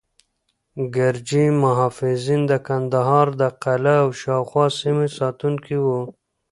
[0.95, 6.01] ګرجي محافظین د کندهار د قلعه او شاوخوا سیمو ساتونکي وو.